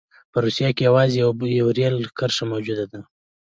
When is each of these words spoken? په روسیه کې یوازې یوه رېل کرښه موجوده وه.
په 0.31 0.37
روسیه 0.43 0.69
کې 0.75 0.83
یوازې 0.89 1.15
یوه 1.59 1.71
رېل 1.77 1.97
کرښه 2.17 2.43
موجوده 2.51 2.85
وه. 2.89 2.99